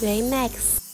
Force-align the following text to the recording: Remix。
Remix。 0.00 0.85